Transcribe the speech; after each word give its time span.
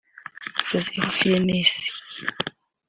Joseph 0.69 1.11
Fiennes 1.21 1.69